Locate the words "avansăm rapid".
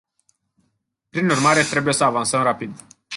2.03-2.77